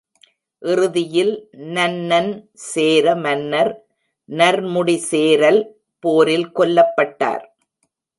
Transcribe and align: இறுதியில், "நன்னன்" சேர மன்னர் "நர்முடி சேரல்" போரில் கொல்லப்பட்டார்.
இறுதியில், 0.61 1.33
"நன்னன்" 1.73 2.31
சேர 2.63 3.15
மன்னர் 3.15 3.71
"நர்முடி 4.29 4.97
சேரல்" 5.09 5.61
போரில் 6.03 6.49
கொல்லப்பட்டார். 6.51 7.45